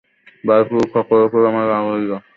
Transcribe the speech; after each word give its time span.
বাড়িসুদ্ধ 0.43 0.83
সকলের 0.95 1.27
উপর 1.27 1.41
আমার 1.49 1.65
রাগ 1.71 1.83
হইল। 1.91 2.11